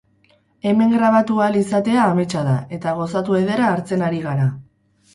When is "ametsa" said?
2.15-2.43